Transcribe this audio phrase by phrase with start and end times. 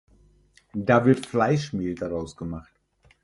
[0.73, 2.73] Da wird Fleischmehl daraus gemacht.